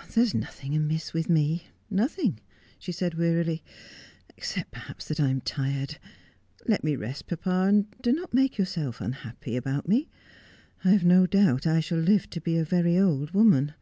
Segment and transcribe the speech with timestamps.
[0.14, 2.38] 'There is nothing amiss with me— nothing,'
[2.78, 3.64] she said wearily,'
[4.38, 5.98] except perhaps that I am tired.
[6.68, 10.08] Let me rest, papa, and do not make yourself unhappy about me.
[10.84, 13.74] I have no doubt I shall live to be a very old woman.